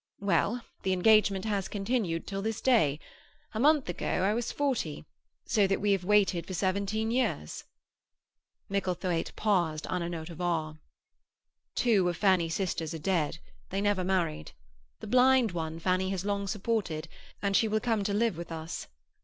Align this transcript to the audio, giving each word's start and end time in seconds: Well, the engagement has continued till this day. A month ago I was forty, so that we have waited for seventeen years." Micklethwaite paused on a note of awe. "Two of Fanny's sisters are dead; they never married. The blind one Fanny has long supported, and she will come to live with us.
Well, 0.19 0.65
the 0.81 0.93
engagement 0.93 1.45
has 1.45 1.67
continued 1.67 2.25
till 2.25 2.41
this 2.41 2.59
day. 2.59 2.99
A 3.53 3.59
month 3.59 3.87
ago 3.87 4.23
I 4.23 4.33
was 4.33 4.51
forty, 4.51 5.05
so 5.45 5.67
that 5.67 5.79
we 5.79 5.91
have 5.91 6.03
waited 6.03 6.47
for 6.47 6.55
seventeen 6.55 7.11
years." 7.11 7.65
Micklethwaite 8.67 9.35
paused 9.35 9.85
on 9.85 10.01
a 10.01 10.09
note 10.09 10.31
of 10.31 10.41
awe. 10.41 10.73
"Two 11.75 12.09
of 12.09 12.17
Fanny's 12.17 12.55
sisters 12.55 12.95
are 12.95 12.97
dead; 12.97 13.37
they 13.69 13.79
never 13.79 14.03
married. 14.03 14.53
The 15.01 15.05
blind 15.05 15.51
one 15.51 15.77
Fanny 15.77 16.09
has 16.09 16.25
long 16.25 16.47
supported, 16.47 17.07
and 17.39 17.55
she 17.55 17.67
will 17.67 17.79
come 17.79 18.03
to 18.05 18.13
live 18.15 18.37
with 18.37 18.51
us. 18.51 18.87